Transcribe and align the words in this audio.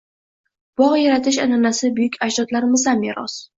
Bog` 0.81 0.95
yaratish 1.01 1.37
an`anasi 1.45 1.93
buyuk 2.01 2.19
ajdodlarimizdan 2.29 3.07
meros 3.07 3.41